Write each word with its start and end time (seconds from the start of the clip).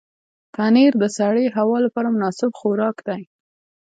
پنېر 0.53 0.93
د 1.01 1.05
سړې 1.17 1.45
هوا 1.57 1.77
لپاره 1.85 2.13
مناسب 2.15 2.51
خوراک 2.59 2.97
دی. 3.07 3.21